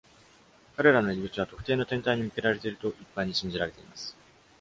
[0.77, 4.17] 彼らの入り口は特定の天体に向けられていると一般に信じられています。